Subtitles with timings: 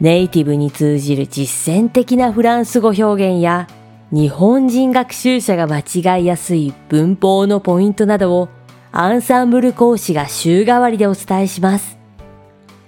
[0.00, 3.68] ネイティブに通じる実践的なフランス語表現や
[4.10, 8.48] 日本人学習者が間違いやすい文法のポイントなどを
[8.92, 11.98] アンサンブル講師が週替わりでお伝えします。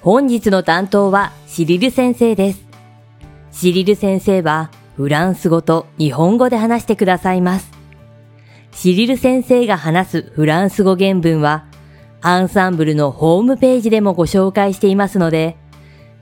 [0.00, 2.64] 本日の担当はシリル先生です。
[3.52, 7.70] シリル先生はフランス語と日本語で話してくださいます。
[8.72, 11.66] シリル先生が話すフランス語原文は
[12.22, 15.58] アンサンブルのホームページでもご紹介していますので、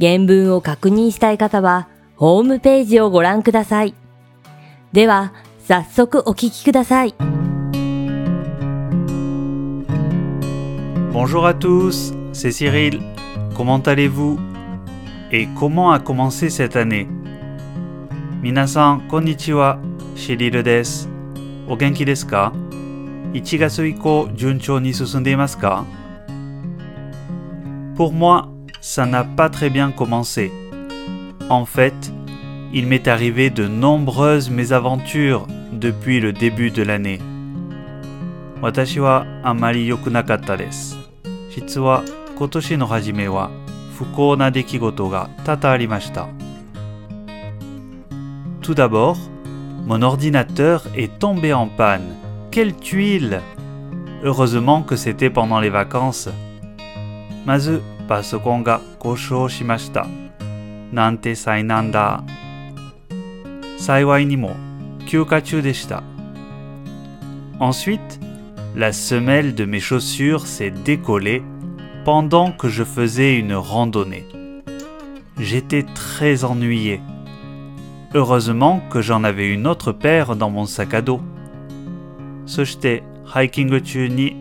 [0.00, 3.94] 原文を確認したい方は、ホームページをご覧ください。
[4.92, 5.32] では、
[5.66, 7.14] 早速お聞きください。
[11.12, 13.00] Bonjour à tous, c'est Cyril.
[13.54, 14.38] Comment allez-vous
[15.32, 17.06] Et comment a commencé cette année
[18.42, 19.78] 皆さん、こんにちは。
[20.14, 21.08] シリルです。
[21.68, 22.52] お元気ですか
[23.32, 25.84] ?1 月以降、順調に進んでいますか
[27.96, 30.51] Pour moi, ça n'a pas très bien commencé.
[31.49, 32.13] En fait,
[32.73, 37.19] il m'est arrivé de nombreuses mésaventures depuis le début de l'année.
[38.61, 40.95] 私はあまり良くなかったです。
[41.49, 42.03] 実は
[42.37, 43.49] 今年の初めは
[43.97, 46.27] 不幸な出来事が多々ありました。
[48.61, 49.17] Tout d'abord,
[49.87, 52.15] mon ordinateur est tombé en panne.
[52.51, 53.41] Quelle tuile
[54.23, 56.29] Heureusement que c'était pendant les vacances.
[57.45, 60.07] まず、 パソコンが故障しました。
[60.91, 62.23] なんて災難だ。
[63.77, 64.55] 幸いにも
[65.05, 66.03] 休暇中でした。
[67.59, 67.99] Ensuite,
[68.75, 71.43] la semelle de mes chaussures s'est décollée
[72.05, 74.25] pendant que je faisais une randonnée.
[75.37, 76.99] J'étais très ennuyé.
[78.13, 81.21] Heureusement que j'en avais une autre paire dans mon sac à dos.
[82.45, 84.35] そしてハイキング中に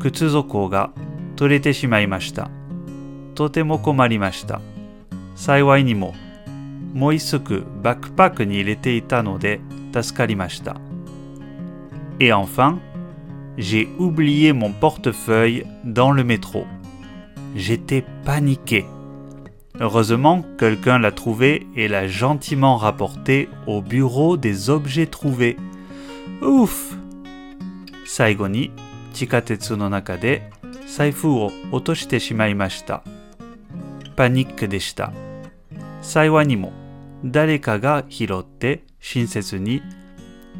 [0.00, 0.90] 靴底が
[1.36, 2.50] 取れてしまいました。
[3.36, 4.60] とても困りました。
[5.34, 6.14] 幸いにも
[6.92, 9.60] もう一足バックパックに入れていたので
[9.92, 10.76] 助かりました。
[12.20, 12.78] Et enfin,
[13.56, 16.66] j'ai oublié mon portefeuille dans le métro.
[17.56, 18.84] J'étais paniqué.
[19.80, 25.56] Heureusement, quelqu'un l'a trouvé et l'a gentiment rapporté au bureau des objets trouvés.
[26.42, 26.96] Ouf
[28.04, 28.70] 最後に
[29.14, 30.50] 地下鉄の中で
[30.86, 33.02] 財布を落としてしまいました。
[34.16, 35.12] パニックでした。
[36.00, 36.72] 幸いにも
[37.24, 39.82] 誰かが拾って親切に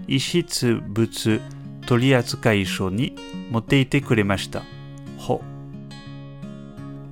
[0.06, 1.40] 遺失物
[1.86, 3.14] 取扱書に
[3.50, 4.62] 持っていてくれました。
[5.18, 5.42] ほ。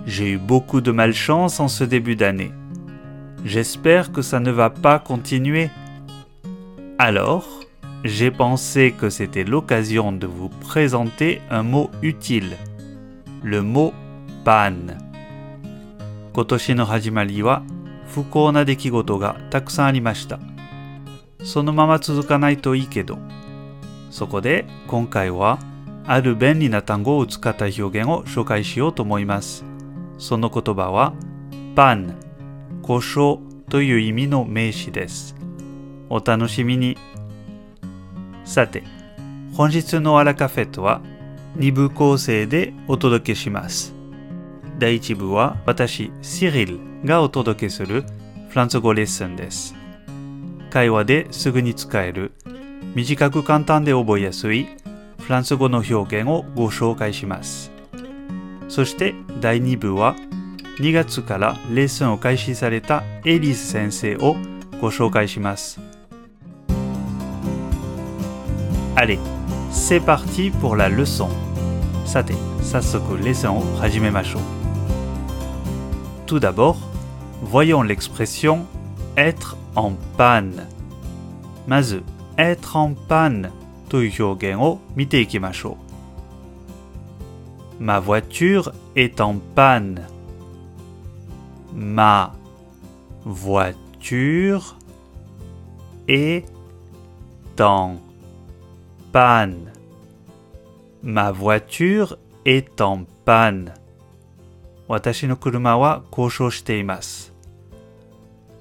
[0.06, 2.52] J'ai eu beaucoup de malchance en ce début d'année.
[3.44, 5.70] J'espère que ça ne va pas continuer.
[6.98, 7.46] Alors,
[8.04, 12.56] j'ai pensé que c'était l'occasion de vous présenter un mot utile.
[13.42, 13.92] Le mot
[14.44, 15.03] panne.
[16.35, 17.63] 今年の始まりは
[18.09, 20.37] 不幸な出来事がたくさんありました。
[21.41, 23.17] そのまま続かないといいけど。
[24.09, 25.59] そこで今回は
[26.05, 29.63] ある便利な単語を使った表現を紹介しようと思います。
[30.17, 31.13] その言葉は
[31.73, 32.15] パン、
[32.81, 35.37] 故障という意味の名詞です。
[36.09, 36.97] お楽しみに。
[38.43, 38.83] さて、
[39.53, 40.99] 本日のアラカフェットは
[41.55, 43.95] 2部構成でお届けします。
[44.77, 48.03] 第1部は私、シリルがお届けする
[48.49, 49.73] フランス語レッスンです。
[50.69, 52.33] 会話ですぐに使える
[52.93, 54.67] 短く簡単で覚えやすい
[55.19, 57.71] フランス語の表現をご紹介します。
[58.67, 60.15] そして第2部は
[60.79, 64.35] 2月からレッスンを開始されたエリス先生を
[64.81, 65.79] ご紹介します。
[68.95, 69.19] Allez,
[69.71, 71.29] c'est parti pour la leçon.
[72.05, 74.64] さて、早速レッスンを始めましょう。
[76.26, 76.78] Tout d'abord,
[77.42, 78.66] voyons l'expression
[79.16, 80.66] être en panne.
[81.66, 82.02] まず、
[82.36, 83.50] être en panne
[83.88, 85.76] という表現を見ていきましょ
[87.80, 87.82] う。
[87.82, 90.06] Ma voiture est en panne.
[91.74, 92.34] Ma
[93.24, 94.76] voiture
[96.06, 96.44] est
[97.58, 97.96] en
[99.12, 99.72] panne.
[101.02, 103.72] Ma voiture est en panne.
[104.88, 107.32] 私の車は故障しています。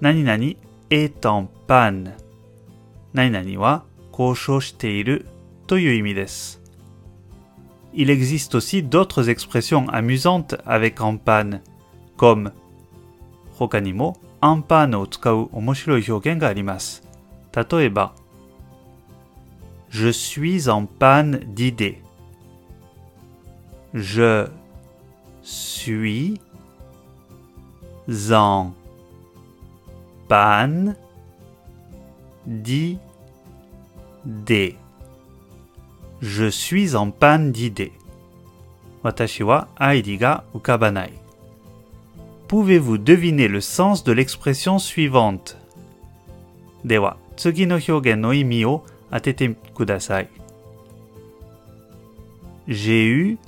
[0.01, 0.55] 何々
[0.89, 2.13] est en panne
[3.13, 5.25] 何々は交渉している
[5.67, 6.61] という意味です。
[7.93, 11.61] Il existe aussi d'autres expressions amusantes avec en panne,
[12.17, 12.51] comme
[13.53, 17.03] 他にもアンパーヌを使う面白い表現があります。
[17.53, 18.13] 例えば、
[19.89, 21.97] Je suis en panne d'idées.
[23.95, 24.47] Je
[25.44, 26.40] suis
[28.32, 28.72] en
[30.26, 30.96] panne
[32.46, 32.98] d'idées.
[36.22, 37.92] Je suis en panne d'idées.
[39.02, 41.12] 私はアイディが浮かばない。
[42.48, 45.56] Pouvez-vous deviner le sens de l'expression suivante?
[46.86, 50.28] では、次の表現の意味を当ててください。
[52.66, 53.38] J'ai eu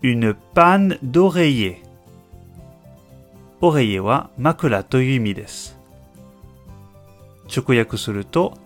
[0.00, 1.82] une panne d'oreiller.
[3.60, 5.76] オレイエは枕という意味です。
[7.54, 8.56] 直訳すると、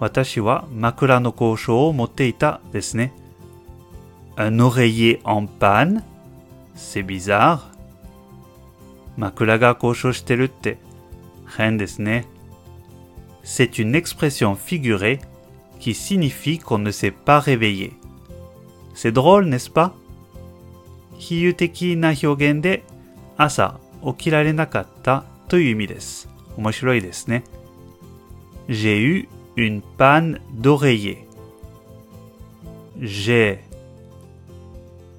[0.00, 3.12] 私は枕の交渉を持っていたですね。
[4.36, 6.02] Un oreiller en panne?
[6.74, 7.58] C'est bizarre.
[9.18, 10.78] 枕が交渉してるって
[11.58, 12.24] 変ですね。
[13.44, 15.20] C'est une expression figurée
[15.80, 17.92] qui signifie qu'on ne s'est pas réveillé.
[18.94, 19.92] C'est drôle, n'est-ce pas?
[21.18, 22.84] 比喩的な表現で
[23.36, 26.28] 朝起きられなかったという意味です。
[26.56, 27.44] 面白いですね。
[28.68, 31.26] J'ai eu une panne d'oreiller.
[33.00, 33.58] J'ai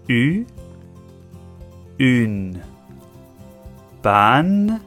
[0.07, 0.46] eu
[1.98, 2.62] une
[4.01, 4.80] panne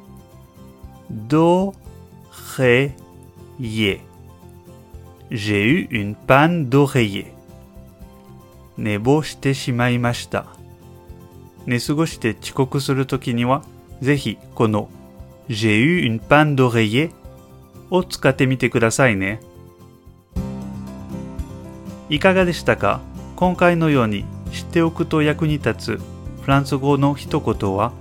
[1.10, 1.60] d'oreiller.
[5.30, 7.32] J'ai eu une panne d'oreiller.
[8.78, 10.61] 寝坊してしまいました。
[11.66, 13.62] 寝過ごして遅刻するときには、
[14.00, 14.88] ぜひこの
[15.48, 17.10] J'ai eu une panne d'oreiller
[17.90, 19.40] を使ってみてくださいね。
[22.08, 23.00] いかがでしたか？
[23.36, 26.00] 今回のように知っておくと役に立つ
[26.42, 27.92] フランス語の一言は、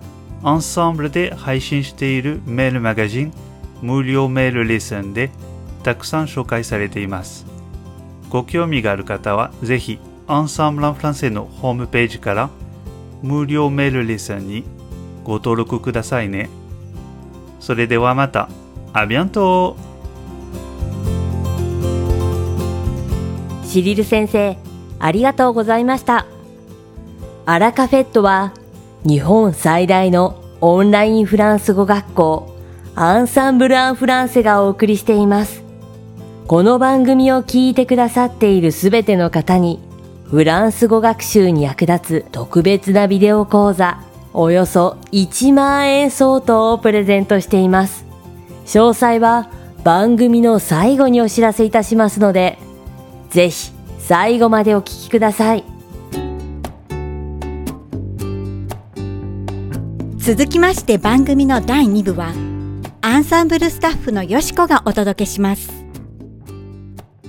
[0.43, 3.33] アンサンブルで配信しているメールマガジン
[3.81, 5.29] 無料メールレッスンで
[5.83, 7.45] たくさん紹介されています。
[8.29, 12.49] ご興味がある方はぜひアンサンブランフランセのホームページから
[13.21, 14.63] 無料メールレッスンに
[15.23, 16.49] ご登録くださいね。
[17.59, 18.49] それではまた。
[18.93, 19.77] アビアント
[23.63, 24.57] シリル先生、
[24.99, 26.25] ありがとうございました。
[27.45, 28.53] アラカフェットは
[29.05, 32.55] 日本最大のオンラインフランス語学校
[32.95, 35.63] アンサンブル・アン・フランセがお送りしています。
[36.47, 39.79] この番組を聞いてくださっているすべての方に
[40.31, 44.01] フランス語学習に役立つ特別なビデオ講座
[44.33, 48.05] およそ1万円相当をプレゼントしています。
[48.65, 49.49] 詳細は
[49.83, 52.57] 番組の最後にお知らせいたしますので、
[53.29, 55.65] ぜひ最後までお聞きください。
[60.15, 62.31] 続きまして番組の第2部は、
[63.01, 65.83] アンサンブルスタッフのよしこがお届けします。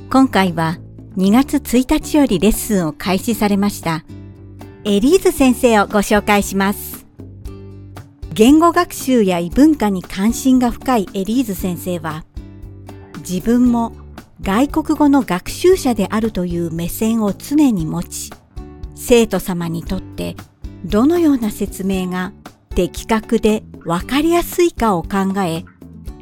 [0.09, 0.79] 今回は
[1.17, 4.05] 2月1日よりレッスンを開始されました。
[4.85, 7.07] エリーズ先生をご紹介します。
[8.33, 12.25] 言語学習や異文化に関心が深いエリーズ先生は
[13.19, 13.93] 自分も
[14.41, 18.31] 外国語の学習者であるという目線を常に持ち
[18.95, 20.35] 生徒様にとって
[20.87, 22.33] どのような説明が
[22.75, 25.65] 的確でわかりやすいかを考え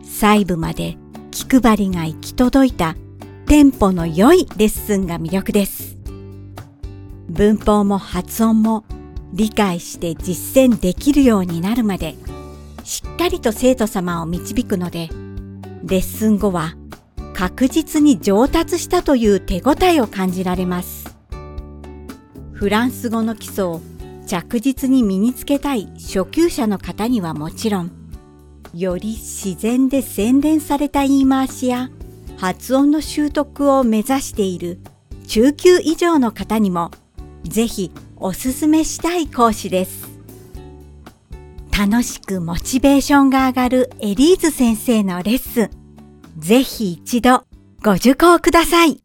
[0.03, 0.99] 細部まで
[1.31, 2.97] 気配りが行き届いた
[3.51, 5.97] テンポの良いレッスンが魅力です。
[7.29, 8.85] 文法も発音も
[9.33, 12.15] 理解して実践できるようになるまで
[12.85, 15.09] しっかりと生徒様を導くので
[15.83, 16.77] レッスン後は
[17.35, 21.13] 確実に上達したという手応えを感じられます。
[22.53, 23.81] フランス語の基礎を
[24.29, 27.91] 着実に身につけたい初級者の方にはもちろん、
[28.73, 31.91] より自然で洗練された言い回しや
[32.41, 34.81] 発音の習得を目指している
[35.27, 36.91] 中級以上の方にも
[37.45, 40.09] ぜひおすすめしたい講師です。
[41.79, 45.71] 楽しくモチベーションが上がるエリーズ先生のレッスン、
[46.39, 47.45] ぜひ一度
[47.83, 49.03] ご受講ください。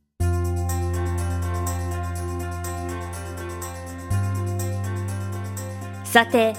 [6.05, 6.53] さて、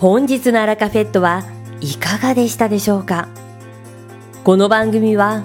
[0.00, 1.44] 本日のアラカフェットは
[1.80, 3.28] いかがでしたでしょうか？
[4.42, 5.44] この番組は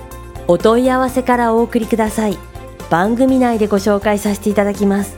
[0.51, 2.37] お問い合わせからお送りください。
[2.89, 5.17] 番組内でご紹介させていただきます。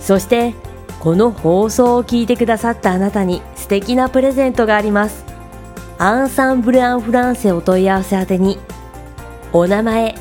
[0.00, 0.54] そして
[1.00, 5.24] この放送を聞いてくださったあなたに素敵なプレゼントがあります。
[5.98, 8.60] アンサンブル・アン・フランセお問い合わせ宛てに
[9.52, 10.14] お名前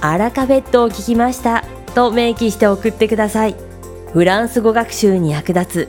[0.00, 1.64] アラカフェットを聞きました
[1.96, 3.56] と明記して送ってください。
[4.12, 5.88] フランス語学習に役立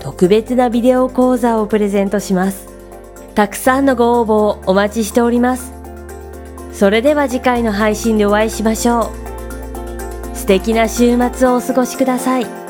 [0.00, 2.66] 特別なビデオ講座をプレゼントします。
[3.36, 5.75] たくさんのご応募をお待ちしております。
[6.76, 9.10] それでは次回の配信でお会いしましょ
[10.34, 12.65] う素敵な週末をお過ごしください。